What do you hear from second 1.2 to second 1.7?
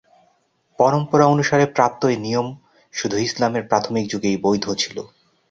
অনুসারে